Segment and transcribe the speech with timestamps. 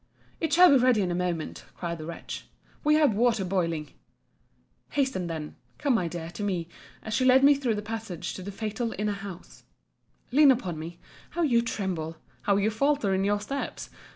[0.39, 2.47] It shall be ready in a moment, cried the wretch.
[2.83, 3.91] We have water boiling.
[4.93, 6.67] Hasten, then—Come, my dear, to me,
[7.03, 11.61] as she led me through the passage to the fatal inner house—lean upon me—how you
[11.61, 13.91] tremble!—how you falter in your steps!